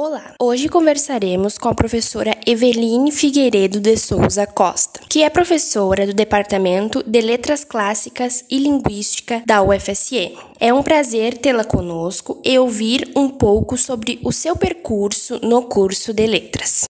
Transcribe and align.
Olá! 0.00 0.32
Hoje 0.40 0.68
conversaremos 0.68 1.58
com 1.58 1.68
a 1.68 1.74
professora 1.74 2.30
Eveline 2.46 3.10
Figueiredo 3.10 3.80
de 3.80 3.96
Souza 3.96 4.46
Costa, 4.46 5.00
que 5.08 5.24
é 5.24 5.28
professora 5.28 6.06
do 6.06 6.14
Departamento 6.14 7.02
de 7.02 7.20
Letras 7.20 7.64
Clássicas 7.64 8.44
e 8.48 8.60
Linguística 8.60 9.42
da 9.44 9.60
UFSM. 9.60 10.38
É 10.60 10.72
um 10.72 10.84
prazer 10.84 11.38
tê-la 11.38 11.64
conosco 11.64 12.40
e 12.44 12.56
ouvir 12.56 13.10
um 13.16 13.28
pouco 13.28 13.76
sobre 13.76 14.20
o 14.22 14.30
seu 14.30 14.54
percurso 14.54 15.40
no 15.42 15.62
curso 15.62 16.14
de 16.14 16.28
Letras. 16.28 16.84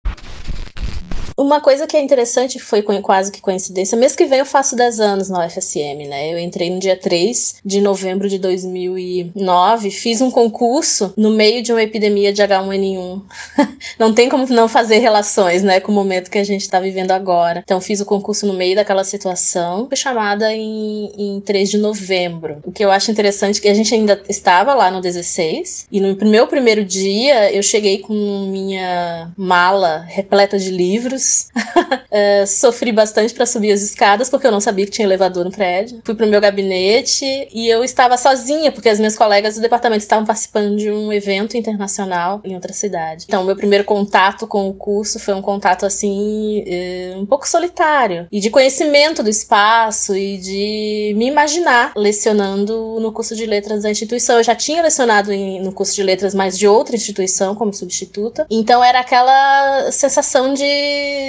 Uma 1.37 1.59
coisa 1.59 1.85
que 1.85 1.97
é 1.97 2.01
interessante 2.01 2.59
foi 2.59 2.81
quase 2.81 3.29
que 3.29 3.41
coincidência. 3.41 3.97
Mês 3.97 4.15
que 4.15 4.25
vem 4.25 4.39
eu 4.39 4.45
faço 4.45 4.73
10 4.73 5.01
anos 5.01 5.29
na 5.29 5.45
UFSM, 5.45 6.07
né? 6.07 6.33
Eu 6.33 6.39
entrei 6.39 6.69
no 6.69 6.79
dia 6.79 6.95
3 6.95 7.55
de 7.63 7.81
novembro 7.81 8.29
de 8.29 8.39
2009, 8.39 9.91
fiz 9.91 10.21
um 10.21 10.31
concurso 10.31 11.13
no 11.17 11.31
meio 11.31 11.61
de 11.61 11.73
uma 11.73 11.83
epidemia 11.83 12.31
de 12.31 12.41
H1N1. 12.41 13.21
não 13.99 14.13
tem 14.13 14.29
como 14.29 14.45
não 14.47 14.69
fazer 14.69 14.99
relações, 14.99 15.61
né, 15.61 15.81
com 15.81 15.91
o 15.91 15.95
momento 15.95 16.31
que 16.31 16.37
a 16.37 16.43
gente 16.43 16.69
tá 16.69 16.79
vivendo 16.79 17.11
agora. 17.11 17.61
Então 17.65 17.81
fiz 17.81 17.99
o 17.99 18.05
concurso 18.05 18.47
no 18.47 18.53
meio 18.53 18.77
daquela 18.77 19.03
situação. 19.03 19.87
Fui 19.89 19.97
chamada 19.97 20.53
em, 20.53 21.11
em 21.17 21.41
3 21.41 21.69
de 21.69 21.77
novembro. 21.77 22.59
O 22.63 22.71
que 22.71 22.83
eu 22.85 22.91
acho 22.91 23.11
interessante 23.11 23.59
é 23.59 23.61
que 23.61 23.67
a 23.67 23.73
gente 23.73 23.93
ainda 23.93 24.23
estava 24.29 24.73
lá 24.73 24.89
no 24.89 25.01
16 25.01 25.87
e 25.91 25.99
no 25.99 26.15
meu 26.29 26.47
primeiro 26.47 26.85
dia 26.85 27.51
eu 27.51 27.61
cheguei 27.61 27.97
com 27.97 28.13
minha 28.49 29.33
mala 29.35 30.05
repleta 30.07 30.57
de 30.57 30.71
livros 30.71 31.24
uh, 31.55 32.45
sofri 32.47 32.91
bastante 32.91 33.33
para 33.33 33.45
subir 33.45 33.71
as 33.71 33.81
escadas, 33.81 34.29
porque 34.29 34.47
eu 34.47 34.51
não 34.51 34.59
sabia 34.59 34.85
que 34.85 34.91
tinha 34.91 35.05
elevador 35.05 35.45
no 35.45 35.51
prédio. 35.51 36.01
Fui 36.03 36.15
pro 36.15 36.27
meu 36.27 36.41
gabinete 36.41 37.25
e 37.51 37.67
eu 37.67 37.83
estava 37.83 38.17
sozinha, 38.17 38.71
porque 38.71 38.89
as 38.89 38.99
minhas 38.99 39.15
colegas 39.15 39.55
do 39.55 39.61
departamento 39.61 40.01
estavam 40.01 40.25
participando 40.25 40.75
de 40.77 40.91
um 40.91 41.11
evento 41.11 41.57
internacional 41.57 42.41
em 42.43 42.55
outra 42.55 42.73
cidade. 42.73 43.25
Então, 43.27 43.43
meu 43.43 43.55
primeiro 43.55 43.83
contato 43.83 44.47
com 44.47 44.67
o 44.69 44.73
curso 44.73 45.19
foi 45.19 45.33
um 45.33 45.41
contato 45.41 45.85
assim, 45.85 46.63
uh, 46.63 47.19
um 47.19 47.25
pouco 47.25 47.47
solitário, 47.47 48.27
e 48.31 48.39
de 48.39 48.49
conhecimento 48.49 49.23
do 49.23 49.29
espaço 49.29 50.15
e 50.15 50.37
de 50.37 51.13
me 51.15 51.27
imaginar 51.27 51.93
lecionando 51.95 52.99
no 52.99 53.11
curso 53.11 53.35
de 53.35 53.45
letras 53.45 53.83
da 53.83 53.91
instituição. 53.91 54.37
Eu 54.37 54.43
já 54.43 54.55
tinha 54.55 54.81
lecionado 54.81 55.31
em, 55.31 55.61
no 55.61 55.71
curso 55.71 55.95
de 55.95 56.03
letras, 56.03 56.33
mas 56.33 56.57
de 56.57 56.67
outra 56.67 56.95
instituição 56.95 57.55
como 57.55 57.73
substituta. 57.73 58.45
Então, 58.49 58.83
era 58.83 58.99
aquela 58.99 59.91
sensação 59.91 60.53
de 60.53 60.63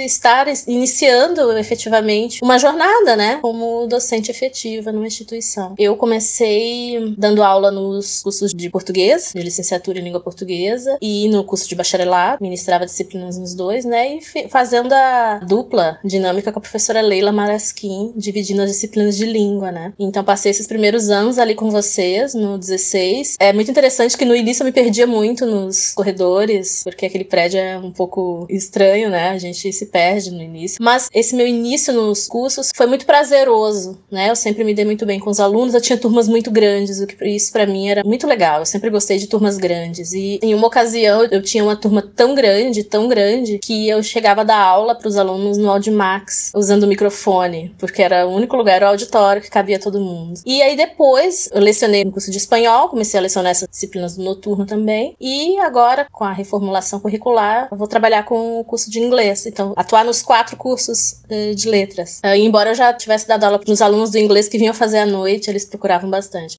estar 0.05 0.47
iniciando 0.67 1.57
efetivamente 1.57 2.39
uma 2.43 2.57
jornada, 2.57 3.15
né, 3.15 3.39
como 3.41 3.87
docente 3.87 4.31
efetiva 4.31 4.91
numa 4.91 5.07
instituição. 5.07 5.75
Eu 5.77 5.95
comecei 5.95 7.13
dando 7.17 7.43
aula 7.43 7.71
nos 7.71 8.21
cursos 8.21 8.53
de 8.53 8.69
português, 8.69 9.31
de 9.35 9.41
licenciatura 9.41 9.99
em 9.99 10.03
língua 10.03 10.19
portuguesa, 10.19 10.97
e 11.01 11.27
no 11.29 11.43
curso 11.43 11.67
de 11.67 11.75
bacharelado, 11.75 12.37
ministrava 12.41 12.85
disciplinas 12.85 13.37
nos 13.37 13.53
dois, 13.53 13.85
né, 13.85 14.17
e 14.17 14.47
fazendo 14.49 14.93
a 14.93 15.39
dupla 15.45 15.99
dinâmica 16.03 16.51
com 16.51 16.59
a 16.59 16.61
professora 16.61 17.01
Leila 17.01 17.31
Marasquim, 17.31 18.13
dividindo 18.15 18.61
as 18.61 18.71
disciplinas 18.71 19.17
de 19.17 19.25
língua, 19.25 19.71
né. 19.71 19.93
Então 19.99 20.23
passei 20.23 20.51
esses 20.51 20.67
primeiros 20.67 21.09
anos 21.09 21.37
ali 21.37 21.55
com 21.55 21.69
vocês, 21.69 22.33
no 22.33 22.57
16. 22.57 23.35
É 23.39 23.53
muito 23.53 23.71
interessante 23.71 24.17
que 24.17 24.25
no 24.25 24.35
início 24.35 24.63
eu 24.63 24.65
me 24.65 24.71
perdia 24.71 25.07
muito 25.07 25.45
nos 25.45 25.93
corredores, 25.93 26.81
porque 26.83 27.05
aquele 27.05 27.23
prédio 27.23 27.59
é 27.59 27.77
um 27.77 27.91
pouco 27.91 28.45
estranho, 28.49 29.09
né, 29.09 29.29
a 29.29 29.37
gente 29.37 29.67
se 29.77 29.87
perde 29.87 30.31
no 30.31 30.41
início. 30.41 30.77
Mas 30.81 31.09
esse 31.13 31.35
meu 31.35 31.47
início 31.47 31.93
nos 31.93 32.27
cursos 32.27 32.71
foi 32.75 32.87
muito 32.87 33.05
prazeroso, 33.05 33.97
né? 34.11 34.29
Eu 34.29 34.35
sempre 34.35 34.63
me 34.63 34.73
dei 34.73 34.85
muito 34.85 35.05
bem 35.05 35.19
com 35.19 35.29
os 35.29 35.39
alunos, 35.39 35.73
eu 35.73 35.81
tinha 35.81 35.97
turmas 35.97 36.27
muito 36.27 36.51
grandes, 36.51 36.99
o 36.99 37.07
que 37.07 37.25
isso 37.27 37.51
para 37.51 37.65
mim 37.65 37.89
era 37.89 38.03
muito 38.03 38.27
legal. 38.27 38.59
Eu 38.59 38.65
sempre 38.65 38.89
gostei 38.89 39.17
de 39.17 39.27
turmas 39.27 39.57
grandes. 39.57 40.13
E 40.13 40.39
em 40.41 40.53
uma 40.53 40.67
ocasião 40.67 41.23
eu 41.25 41.41
tinha 41.41 41.63
uma 41.63 41.75
turma 41.75 42.01
tão 42.01 42.35
grande, 42.35 42.83
tão 42.83 43.07
grande, 43.07 43.59
que 43.59 43.87
eu 43.87 44.01
chegava 44.03 44.41
a 44.41 44.43
dar 44.43 44.59
aula 44.59 44.95
para 44.95 45.07
os 45.07 45.17
alunos 45.17 45.57
no 45.57 45.69
Audimax, 45.69 46.51
usando 46.55 46.83
o 46.83 46.87
microfone, 46.87 47.73
porque 47.77 48.01
era 48.01 48.27
o 48.27 48.31
único 48.31 48.55
lugar, 48.55 48.83
o 48.83 48.87
auditório, 48.87 49.41
que 49.41 49.49
cabia 49.49 49.79
todo 49.79 49.99
mundo. 49.99 50.39
E 50.45 50.61
aí 50.61 50.75
depois 50.75 51.49
eu 51.51 51.61
lecionei 51.61 52.03
no 52.03 52.11
curso 52.11 52.31
de 52.31 52.37
espanhol, 52.37 52.89
comecei 52.89 53.19
a 53.19 53.23
lecionar 53.23 53.51
essas 53.51 53.67
disciplinas 53.69 54.15
do 54.15 54.23
noturno 54.23 54.65
também. 54.65 55.15
E 55.19 55.57
agora, 55.59 56.07
com 56.11 56.23
a 56.23 56.31
reformulação 56.31 56.99
curricular, 56.99 57.67
eu 57.71 57.77
vou 57.77 57.87
trabalhar 57.87 58.23
com 58.23 58.59
o 58.59 58.63
curso 58.63 58.89
de 58.89 58.99
inglês. 58.99 59.45
Então, 59.45 59.66
atuar 59.75 60.05
nos 60.05 60.21
quatro 60.21 60.55
cursos 60.55 61.21
uh, 61.29 61.55
de 61.55 61.69
letras. 61.69 62.21
Uh, 62.23 62.35
embora 62.35 62.71
eu 62.71 62.75
já 62.75 62.93
tivesse 62.93 63.27
dado 63.27 63.43
aula 63.43 63.59
para 63.59 63.71
os 63.71 63.81
alunos 63.81 64.11
do 64.11 64.17
inglês 64.17 64.47
que 64.47 64.57
vinham 64.57 64.73
fazer 64.73 64.99
à 64.99 65.05
noite, 65.05 65.49
eles 65.49 65.65
procuravam 65.65 66.09
bastante. 66.09 66.57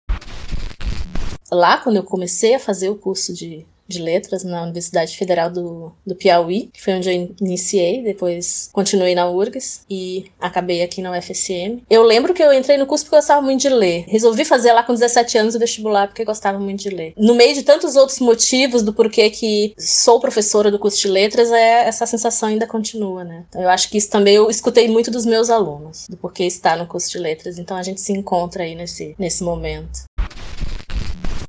Lá, 1.51 1.79
quando 1.79 1.97
eu 1.97 2.05
comecei 2.05 2.55
a 2.55 2.59
fazer 2.59 2.91
o 2.91 2.97
curso 2.97 3.33
de 3.33 3.67
de 3.89 4.01
letras 4.01 4.45
na 4.45 4.63
Universidade 4.63 5.17
Federal 5.17 5.51
do, 5.51 5.93
do 6.07 6.15
Piauí, 6.15 6.71
que 6.73 6.83
foi 6.83 6.95
onde 6.95 7.09
eu 7.09 7.35
iniciei, 7.41 8.03
depois 8.03 8.69
continuei 8.73 9.15
na 9.15 9.29
URGS 9.29 9.83
e 9.89 10.27
acabei 10.39 10.83
aqui 10.83 11.01
na 11.01 11.13
UFSM. 11.13 11.83
Eu 11.89 12.03
lembro 12.03 12.35
que 12.35 12.43
eu 12.43 12.53
entrei 12.53 12.77
no 12.77 12.87
curso 12.87 13.05
porque 13.05 13.17
eu 13.17 13.21
gostava 13.21 13.41
muito 13.41 13.63
de 13.63 13.69
ler. 13.69 14.05
Resolvi 14.07 14.45
fazer 14.45 14.73
lá 14.73 14.83
com 14.83 14.93
17 14.93 15.39
anos 15.39 15.55
o 15.55 15.59
vestibular 15.59 16.09
porque 16.09 16.25
gostava 16.25 16.59
muito 16.59 16.83
de 16.83 16.91
ler. 16.91 17.15
No 17.17 17.35
meio 17.35 17.55
de 17.55 17.63
tantos 17.63 17.97
outros 17.97 18.21
motivos 18.21 18.83
do 18.83 18.93
porquê 18.93 19.31
que 19.31 19.75
sou 19.79 20.21
professora 20.21 20.71
do 20.71 20.79
curso 20.79 21.01
de 21.01 21.09
letras, 21.09 21.51
é 21.51 21.89
essa 21.89 22.07
sensação 22.07 22.49
ainda 22.49 22.67
continua, 22.67 23.25
né? 23.25 23.45
Então 23.49 23.63
eu 23.63 23.69
acho 23.69 23.89
que 23.89 23.97
isso 23.97 24.11
também 24.11 24.35
eu 24.35 24.51
escutei 24.51 24.89
muito 24.89 25.11
dos 25.11 25.25
meus 25.25 25.49
alunos, 25.49 26.07
do 26.09 26.17
porquê 26.17 26.45
estar 26.45 26.77
no 26.77 26.87
curso 26.87 27.11
de 27.11 27.19
letras. 27.19 27.59
Então 27.59 27.77
a 27.77 27.83
gente 27.83 28.01
se 28.01 28.13
encontra 28.13 28.65
aí 28.65 28.75
nesse, 28.75 29.15
nesse 29.19 29.43
momento. 29.43 30.09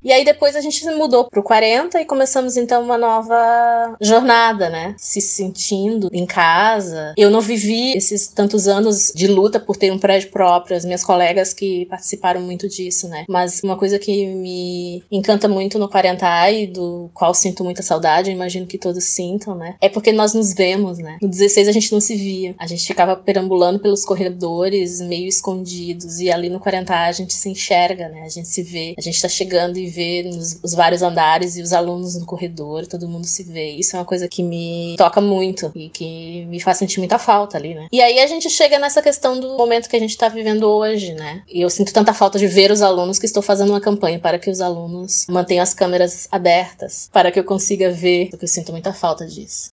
E 0.03 0.13
aí 0.13 0.23
depois 0.23 0.55
a 0.55 0.61
gente 0.61 0.85
mudou 0.91 1.25
pro 1.25 1.43
40 1.43 1.99
e 2.01 2.05
começamos 2.05 2.55
então 2.55 2.81
uma 2.81 2.97
nova 2.97 3.97
jornada, 3.99 4.69
né? 4.69 4.95
Se 4.97 5.19
sentindo 5.19 6.09
em 6.13 6.25
casa. 6.25 7.13
Eu 7.17 7.29
não 7.29 7.41
vivi 7.41 7.91
esses 7.97 8.27
tantos 8.27 8.67
anos 8.67 9.11
de 9.13 9.27
luta 9.27 9.59
por 9.59 9.75
ter 9.75 9.91
um 9.91 9.99
prédio 9.99 10.31
próprio, 10.31 10.77
as 10.77 10.85
minhas 10.85 11.03
colegas 11.03 11.53
que 11.53 11.85
participaram 11.87 12.41
muito 12.41 12.67
disso, 12.67 13.09
né? 13.09 13.25
Mas 13.27 13.61
uma 13.61 13.77
coisa 13.77 13.99
que 13.99 14.25
me 14.27 15.03
encanta 15.11 15.47
muito 15.47 15.77
no 15.77 15.89
40A 15.89 16.53
e 16.53 16.67
do 16.67 17.09
qual 17.13 17.33
sinto 17.33 17.63
muita 17.63 17.83
saudade, 17.83 18.31
imagino 18.31 18.65
que 18.65 18.77
todos 18.77 19.03
sintam, 19.03 19.55
né? 19.55 19.75
É 19.81 19.89
porque 19.89 20.13
nós 20.13 20.33
nos 20.33 20.53
vemos, 20.53 20.97
né? 20.97 21.17
No 21.21 21.27
16 21.27 21.67
a 21.67 21.71
gente 21.73 21.91
não 21.91 21.99
se 21.99 22.15
via. 22.15 22.55
A 22.57 22.67
gente 22.67 22.85
ficava 22.85 23.17
perambulando 23.17 23.79
pelos 23.79 24.05
corredores, 24.05 25.01
meio 25.01 25.27
escondidos. 25.27 26.19
E 26.19 26.31
ali 26.31 26.49
no 26.49 26.59
40A 26.59 27.09
a 27.09 27.11
gente 27.11 27.33
se 27.33 27.49
enxerga, 27.49 28.07
né? 28.07 28.23
A 28.23 28.29
gente 28.29 28.47
se 28.47 28.63
vê, 28.63 28.95
a 28.97 29.01
gente 29.01 29.21
tá 29.21 29.27
chegando 29.27 29.77
e 29.77 29.88
ver 29.89 30.23
nos, 30.23 30.59
os 30.63 30.73
vários 30.73 31.01
andares 31.01 31.57
e 31.57 31.61
os 31.61 31.73
alunos 31.73 32.15
no 32.15 32.25
corredor, 32.25 32.87
todo 32.87 33.07
mundo 33.07 33.25
se 33.25 33.43
vê. 33.43 33.71
Isso 33.71 33.95
é 33.95 33.99
uma 33.99 34.05
coisa 34.05 34.27
que 34.27 34.43
me 34.43 34.95
toca 34.97 35.19
muito 35.19 35.71
e 35.75 35.89
que 35.89 36.45
me 36.45 36.59
faz 36.59 36.77
sentir 36.77 36.99
muita 36.99 37.17
falta 37.17 37.57
ali, 37.57 37.73
né? 37.73 37.87
E 37.91 38.01
aí 38.01 38.19
a 38.19 38.27
gente 38.27 38.49
chega 38.49 38.79
nessa 38.79 39.01
questão 39.01 39.39
do 39.39 39.57
momento 39.57 39.89
que 39.89 39.95
a 39.95 39.99
gente 39.99 40.17
tá 40.17 40.29
vivendo 40.29 40.63
hoje, 40.63 41.13
né? 41.13 41.43
E 41.47 41.61
eu 41.61 41.69
sinto 41.69 41.93
tanta 41.93 42.13
falta 42.13 42.37
de 42.37 42.47
ver 42.47 42.71
os 42.71 42.81
alunos 42.81 43.19
que 43.19 43.25
estou 43.25 43.43
fazendo 43.43 43.69
uma 43.69 43.81
campanha 43.81 44.19
para 44.19 44.39
que 44.39 44.49
os 44.49 44.61
alunos 44.61 45.25
mantenham 45.29 45.63
as 45.63 45.73
câmeras 45.73 46.27
abertas, 46.31 47.09
para 47.11 47.31
que 47.31 47.39
eu 47.39 47.43
consiga 47.43 47.91
ver, 47.91 48.29
porque 48.29 48.45
eu 48.45 48.49
sinto 48.49 48.71
muita 48.71 48.93
falta 48.93 49.25
disso 49.25 49.69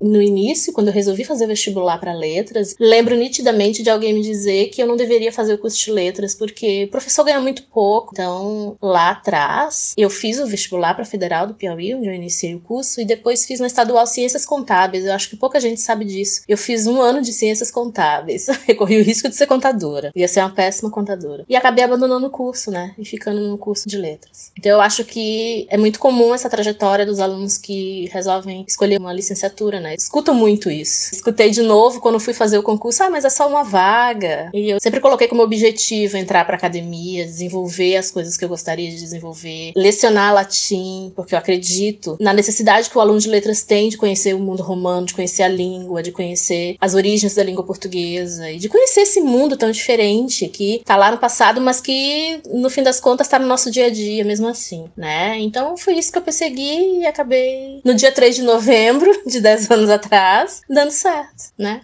no 0.00 0.20
início, 0.20 0.72
quando 0.72 0.88
eu 0.88 0.92
resolvi 0.92 1.24
fazer 1.24 1.46
vestibular 1.46 1.98
para 1.98 2.12
letras, 2.12 2.74
lembro 2.78 3.16
nitidamente 3.16 3.82
de 3.82 3.90
alguém 3.90 4.12
me 4.12 4.22
dizer 4.22 4.68
que 4.68 4.82
eu 4.82 4.86
não 4.86 4.96
deveria 4.96 5.32
fazer 5.32 5.54
o 5.54 5.58
curso 5.58 5.84
de 5.84 5.90
letras 5.90 6.34
porque 6.34 6.84
o 6.84 6.90
professor 6.90 7.24
ganha 7.24 7.40
muito 7.40 7.62
pouco. 7.64 8.10
Então, 8.12 8.76
lá 8.80 9.10
atrás, 9.10 9.94
eu 9.96 10.10
fiz 10.10 10.38
o 10.38 10.46
vestibular 10.46 10.94
para 10.94 11.04
Federal 11.04 11.46
do 11.46 11.54
Piauí, 11.54 11.94
onde 11.94 12.08
eu 12.08 12.14
iniciei 12.14 12.54
o 12.54 12.60
curso, 12.60 13.00
e 13.00 13.04
depois 13.04 13.44
fiz 13.44 13.60
na 13.60 13.66
estadual 13.66 14.06
Ciências 14.06 14.44
Contábeis. 14.44 15.04
Eu 15.04 15.12
acho 15.12 15.30
que 15.30 15.36
pouca 15.36 15.60
gente 15.60 15.80
sabe 15.80 16.04
disso. 16.04 16.42
Eu 16.48 16.58
fiz 16.58 16.86
um 16.86 17.00
ano 17.00 17.20
de 17.20 17.32
Ciências 17.32 17.70
Contábeis. 17.70 18.46
Eu 18.66 18.76
corri 18.76 19.00
o 19.00 19.04
risco 19.04 19.28
de 19.28 19.36
ser 19.36 19.46
contadora. 19.46 20.10
Ia 20.14 20.28
ser 20.28 20.40
uma 20.40 20.50
péssima 20.50 20.90
contadora. 20.90 21.44
E 21.48 21.54
acabei 21.54 21.84
abandonando 21.84 22.26
o 22.26 22.30
curso, 22.30 22.70
né? 22.70 22.94
E 22.98 23.04
ficando 23.04 23.40
no 23.48 23.56
curso 23.56 23.88
de 23.88 23.96
letras. 23.96 24.50
Então, 24.58 24.72
eu 24.72 24.80
acho 24.80 25.04
que 25.04 25.66
é 25.70 25.76
muito 25.76 25.98
comum 25.98 26.34
essa 26.34 26.50
trajetória 26.50 27.06
dos 27.06 27.20
alunos 27.20 27.56
que 27.56 28.08
resolvem 28.12 28.64
escolher 28.66 28.98
uma 28.98 29.12
licenciatura, 29.12 29.80
né? 29.80 29.85
Escuto 29.94 30.34
muito 30.34 30.70
isso. 30.70 31.14
Escutei 31.14 31.50
de 31.50 31.62
novo 31.62 32.00
quando 32.00 32.20
fui 32.20 32.34
fazer 32.34 32.58
o 32.58 32.62
concurso, 32.62 33.02
ah, 33.02 33.10
mas 33.10 33.24
é 33.24 33.30
só 33.30 33.48
uma 33.48 33.62
vaga. 33.62 34.50
E 34.52 34.70
eu 34.70 34.80
sempre 34.80 35.00
coloquei 35.00 35.28
como 35.28 35.42
objetivo 35.42 36.16
entrar 36.16 36.44
para 36.44 36.56
academia, 36.56 37.24
desenvolver 37.24 37.96
as 37.96 38.10
coisas 38.10 38.36
que 38.36 38.44
eu 38.44 38.48
gostaria 38.48 38.90
de 38.90 38.98
desenvolver, 38.98 39.72
lecionar 39.76 40.34
latim, 40.34 41.12
porque 41.14 41.34
eu 41.34 41.38
acredito 41.38 42.16
na 42.20 42.32
necessidade 42.32 42.90
que 42.90 42.98
o 42.98 43.00
aluno 43.00 43.18
de 43.18 43.28
letras 43.28 43.62
tem 43.62 43.88
de 43.88 43.96
conhecer 43.96 44.34
o 44.34 44.38
mundo 44.38 44.62
romano, 44.62 45.06
de 45.06 45.14
conhecer 45.14 45.42
a 45.42 45.48
língua, 45.48 46.02
de 46.02 46.12
conhecer 46.12 46.76
as 46.80 46.94
origens 46.94 47.34
da 47.34 47.42
língua 47.42 47.64
portuguesa 47.64 48.50
e 48.50 48.58
de 48.58 48.68
conhecer 48.68 49.00
esse 49.00 49.20
mundo 49.20 49.56
tão 49.56 49.70
diferente 49.70 50.48
que 50.48 50.82
tá 50.84 50.96
lá 50.96 51.10
no 51.10 51.18
passado, 51.18 51.60
mas 51.60 51.80
que 51.80 52.40
no 52.52 52.70
fim 52.70 52.82
das 52.82 53.00
contas 53.00 53.28
tá 53.28 53.38
no 53.38 53.46
nosso 53.46 53.70
dia 53.70 53.86
a 53.86 53.90
dia 53.90 54.24
mesmo 54.24 54.48
assim, 54.48 54.86
né? 54.96 55.38
Então 55.40 55.76
foi 55.76 55.94
isso 55.94 56.12
que 56.12 56.18
eu 56.18 56.22
persegui 56.22 57.00
e 57.00 57.06
acabei 57.06 57.80
no 57.84 57.94
dia 57.94 58.12
3 58.12 58.36
de 58.36 58.42
novembro 58.42 59.10
de 59.26 59.40
10 59.40 59.70
anos 59.70 59.75
anos 59.76 59.90
atrás, 59.90 60.60
dando 60.68 60.90
certo, 60.90 61.52
né? 61.58 61.82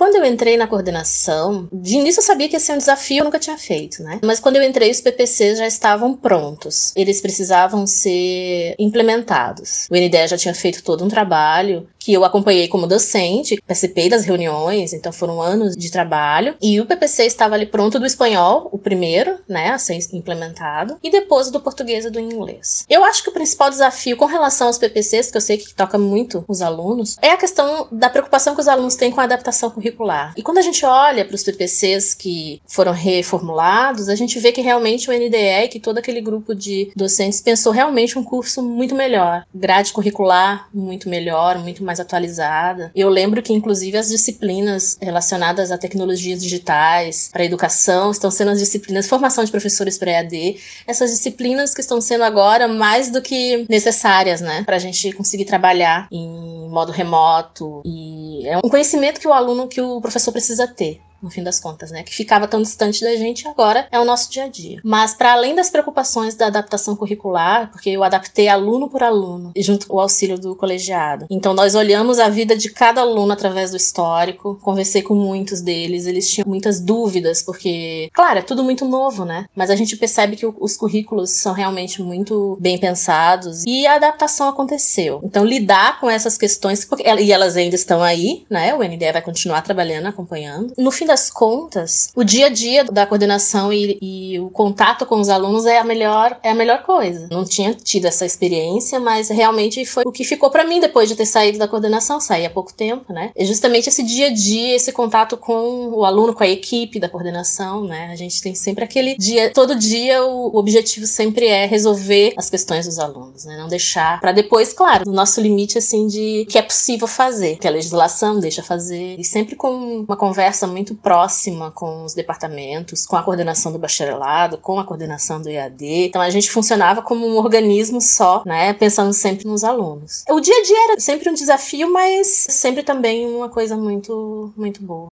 Quando 0.00 0.16
eu 0.16 0.24
entrei 0.24 0.56
na 0.56 0.66
coordenação, 0.66 1.68
de 1.70 1.96
início 1.96 2.20
eu 2.20 2.24
sabia 2.24 2.48
que 2.48 2.56
ia 2.56 2.60
ser 2.60 2.72
um 2.72 2.78
desafio, 2.78 3.18
eu 3.18 3.24
nunca 3.26 3.38
tinha 3.38 3.58
feito, 3.58 4.02
né? 4.02 4.18
Mas 4.24 4.40
quando 4.40 4.56
eu 4.56 4.62
entrei, 4.62 4.90
os 4.90 5.02
PPCs 5.02 5.58
já 5.58 5.66
estavam 5.66 6.14
prontos. 6.16 6.90
Eles 6.96 7.20
precisavam 7.20 7.86
ser 7.86 8.74
implementados. 8.78 9.86
O 9.90 9.94
NDE 9.94 10.26
já 10.26 10.38
tinha 10.38 10.54
feito 10.54 10.82
todo 10.82 11.04
um 11.04 11.08
trabalho 11.08 11.86
que 11.98 12.14
eu 12.14 12.24
acompanhei 12.24 12.66
como 12.66 12.86
docente, 12.86 13.62
participei 13.66 14.08
das 14.08 14.24
reuniões, 14.24 14.94
então 14.94 15.12
foram 15.12 15.40
anos 15.40 15.76
de 15.76 15.90
trabalho. 15.90 16.56
E 16.60 16.80
o 16.80 16.86
PPC 16.86 17.26
estava 17.26 17.54
ali 17.54 17.66
pronto 17.66 18.00
do 18.00 18.06
espanhol, 18.06 18.70
o 18.72 18.78
primeiro, 18.78 19.38
né, 19.46 19.68
a 19.68 19.78
ser 19.78 19.98
implementado, 20.14 20.96
e 21.02 21.10
depois 21.10 21.50
do 21.50 21.60
português 21.60 22.06
e 22.06 22.10
do 22.10 22.18
inglês. 22.18 22.86
Eu 22.88 23.04
acho 23.04 23.22
que 23.22 23.28
o 23.28 23.32
principal 23.32 23.68
desafio 23.68 24.16
com 24.16 24.24
relação 24.24 24.68
aos 24.68 24.78
PPCs, 24.78 25.30
que 25.30 25.36
eu 25.36 25.42
sei 25.42 25.58
que 25.58 25.74
toca 25.74 25.98
muito 25.98 26.42
os 26.48 26.62
alunos, 26.62 27.18
é 27.20 27.32
a 27.32 27.36
questão 27.36 27.86
da 27.92 28.08
preocupação 28.08 28.54
que 28.54 28.62
os 28.62 28.68
alunos 28.68 28.96
têm 28.96 29.10
com 29.10 29.20
a 29.20 29.24
adaptação 29.24 29.68
curricular. 29.70 29.89
E 30.36 30.42
quando 30.42 30.58
a 30.58 30.62
gente 30.62 30.84
olha 30.84 31.24
para 31.24 31.34
os 31.34 31.42
PPCs 31.42 32.14
que 32.14 32.60
foram 32.66 32.92
reformulados, 32.92 34.08
a 34.08 34.14
gente 34.14 34.38
vê 34.38 34.52
que 34.52 34.60
realmente 34.60 35.10
o 35.10 35.12
NDE, 35.12 35.68
que 35.70 35.80
todo 35.80 35.98
aquele 35.98 36.20
grupo 36.20 36.54
de 36.54 36.90
docentes 36.96 37.40
pensou 37.40 37.72
realmente 37.72 38.18
um 38.18 38.24
curso 38.24 38.62
muito 38.62 38.94
melhor, 38.94 39.44
grade 39.54 39.92
curricular 39.92 40.68
muito 40.72 41.08
melhor, 41.08 41.58
muito 41.58 41.84
mais 41.84 42.00
atualizada. 42.00 42.90
Eu 42.94 43.08
lembro 43.08 43.42
que 43.42 43.52
inclusive 43.52 43.96
as 43.96 44.08
disciplinas 44.08 44.98
relacionadas 45.00 45.70
a 45.70 45.78
tecnologias 45.78 46.42
digitais 46.42 47.28
para 47.32 47.44
educação 47.44 48.10
estão 48.10 48.30
sendo 48.30 48.50
as 48.50 48.58
disciplinas 48.58 49.08
formação 49.08 49.44
de 49.44 49.50
professores 49.50 49.98
para 49.98 50.10
EAD, 50.10 50.56
essas 50.86 51.10
disciplinas 51.10 51.74
que 51.74 51.80
estão 51.80 52.00
sendo 52.00 52.24
agora 52.24 52.68
mais 52.68 53.10
do 53.10 53.20
que 53.20 53.66
necessárias, 53.68 54.40
né, 54.40 54.62
para 54.64 54.76
a 54.76 54.78
gente 54.78 55.12
conseguir 55.12 55.44
trabalhar 55.44 56.08
em 56.10 56.68
modo 56.68 56.92
remoto. 56.92 57.82
E 57.84 58.46
é 58.46 58.58
um 58.58 58.68
conhecimento 58.68 59.20
que 59.20 59.28
o 59.28 59.32
aluno 59.32 59.68
que 59.68 59.79
o 59.80 60.00
professor 60.00 60.32
precisa 60.32 60.66
ter 60.66 61.00
no 61.22 61.30
fim 61.30 61.42
das 61.42 61.60
contas, 61.60 61.90
né? 61.90 62.02
Que 62.02 62.14
ficava 62.14 62.48
tão 62.48 62.62
distante 62.62 63.02
da 63.02 63.14
gente 63.16 63.46
agora 63.46 63.86
é 63.90 64.00
o 64.00 64.04
nosso 64.04 64.30
dia 64.30 64.44
a 64.44 64.48
dia. 64.48 64.80
Mas 64.82 65.14
para 65.14 65.32
além 65.32 65.54
das 65.54 65.70
preocupações 65.70 66.34
da 66.34 66.46
adaptação 66.46 66.96
curricular, 66.96 67.70
porque 67.70 67.90
eu 67.90 68.02
adaptei 68.02 68.48
aluno 68.48 68.88
por 68.88 69.02
aluno 69.02 69.52
junto 69.56 69.86
com 69.86 69.96
o 69.96 70.00
auxílio 70.00 70.38
do 70.38 70.56
colegiado. 70.56 71.26
Então 71.30 71.54
nós 71.54 71.74
olhamos 71.74 72.18
a 72.18 72.28
vida 72.28 72.56
de 72.56 72.70
cada 72.70 73.02
aluno 73.02 73.32
através 73.32 73.70
do 73.70 73.76
histórico, 73.76 74.58
conversei 74.62 75.02
com 75.02 75.14
muitos 75.14 75.60
deles, 75.60 76.06
eles 76.06 76.28
tinham 76.30 76.48
muitas 76.48 76.80
dúvidas 76.80 77.42
porque, 77.42 78.08
claro, 78.12 78.38
é 78.38 78.42
tudo 78.42 78.64
muito 78.64 78.84
novo, 78.84 79.24
né? 79.24 79.46
Mas 79.54 79.70
a 79.70 79.76
gente 79.76 79.96
percebe 79.96 80.36
que 80.36 80.46
os 80.46 80.76
currículos 80.76 81.30
são 81.30 81.52
realmente 81.52 82.02
muito 82.02 82.56
bem 82.60 82.78
pensados 82.78 83.64
e 83.66 83.86
a 83.86 83.96
adaptação 83.96 84.48
aconteceu. 84.48 85.20
Então 85.22 85.44
lidar 85.44 86.00
com 86.00 86.08
essas 86.08 86.38
questões 86.38 86.84
porque, 86.84 87.04
e 87.06 87.32
elas 87.32 87.56
ainda 87.56 87.74
estão 87.74 88.02
aí, 88.02 88.44
né? 88.48 88.74
O 88.74 88.82
NDE 88.82 89.12
vai 89.12 89.22
continuar 89.22 89.62
trabalhando, 89.62 90.06
acompanhando. 90.06 90.72
No 90.78 90.90
final 90.90 91.09
das 91.10 91.28
contas, 91.28 92.12
o 92.14 92.22
dia 92.22 92.46
a 92.46 92.48
dia 92.48 92.84
da 92.84 93.04
coordenação 93.04 93.72
e, 93.72 93.98
e, 94.00 94.38
o 94.38 94.48
contato 94.48 95.04
com 95.04 95.20
os 95.20 95.28
alunos 95.28 95.66
é 95.66 95.78
a 95.78 95.84
melhor 95.84 96.38
é 96.42 96.50
a 96.50 96.54
melhor 96.54 96.84
coisa. 96.84 97.26
Não 97.30 97.44
tinha 97.44 97.74
tido 97.74 98.06
essa 98.06 98.24
experiência, 98.24 99.00
mas 99.00 99.28
realmente 99.28 99.84
foi 99.84 100.04
o 100.06 100.12
que 100.12 100.22
ficou 100.22 100.50
para 100.50 100.64
mim 100.64 100.78
depois 100.78 101.08
de 101.08 101.16
ter 101.16 101.26
saído 101.26 101.58
da 101.58 101.66
coordenação, 101.66 102.20
saí 102.20 102.46
há 102.46 102.50
pouco 102.50 102.72
tempo, 102.72 103.12
né? 103.12 103.32
É 103.34 103.44
justamente 103.44 103.88
esse 103.88 104.04
dia 104.04 104.28
a 104.28 104.32
dia, 104.32 104.76
esse 104.76 104.92
contato 104.92 105.36
com 105.36 105.88
o 105.88 106.04
aluno, 106.04 106.32
com 106.32 106.44
a 106.44 106.48
equipe 106.48 107.00
da 107.00 107.08
coordenação, 107.08 107.84
né? 107.84 108.10
A 108.12 108.16
gente 108.16 108.40
tem 108.40 108.54
sempre 108.54 108.84
aquele 108.84 109.16
dia, 109.16 109.52
todo 109.52 109.74
dia 109.74 110.24
o, 110.24 110.54
o 110.54 110.58
objetivo 110.58 111.06
sempre 111.06 111.48
é 111.48 111.66
resolver 111.66 112.34
as 112.36 112.48
questões 112.48 112.86
dos 112.86 113.00
alunos, 113.00 113.44
né? 113.44 113.56
Não 113.56 113.66
deixar 113.66 114.20
para 114.20 114.30
depois, 114.30 114.72
claro, 114.72 115.10
o 115.10 115.12
nosso 115.12 115.40
limite 115.40 115.76
assim 115.76 116.06
de 116.06 116.46
que 116.48 116.56
é 116.56 116.62
possível 116.62 117.08
fazer, 117.08 117.56
que 117.56 117.66
a 117.66 117.70
legislação 117.70 118.38
deixa 118.38 118.62
fazer 118.62 119.16
e 119.18 119.24
sempre 119.24 119.56
com 119.56 120.04
uma 120.06 120.16
conversa 120.16 120.68
muito 120.68 120.94
próxima 121.02 121.70
com 121.70 122.04
os 122.04 122.14
departamentos, 122.14 123.06
com 123.06 123.16
a 123.16 123.22
coordenação 123.22 123.72
do 123.72 123.78
bacharelado, 123.78 124.58
com 124.58 124.78
a 124.78 124.84
coordenação 124.84 125.40
do 125.40 125.48
EAD. 125.48 126.06
Então 126.06 126.20
a 126.20 126.30
gente 126.30 126.50
funcionava 126.50 127.02
como 127.02 127.26
um 127.26 127.36
organismo 127.36 128.00
só, 128.00 128.42
né, 128.44 128.72
pensando 128.72 129.12
sempre 129.12 129.46
nos 129.46 129.64
alunos. 129.64 130.24
O 130.28 130.40
dia 130.40 130.56
a 130.56 130.62
dia 130.62 130.84
era 130.90 131.00
sempre 131.00 131.28
um 131.28 131.34
desafio, 131.34 131.92
mas 131.92 132.26
sempre 132.26 132.82
também 132.82 133.26
uma 133.26 133.48
coisa 133.48 133.76
muito 133.76 134.52
muito 134.56 134.82
boa. 134.82 135.08